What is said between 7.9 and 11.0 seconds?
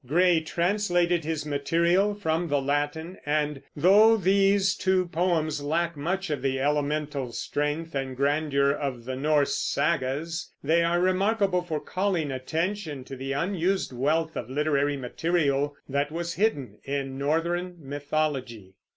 and grandeur of the Norse sagas, they are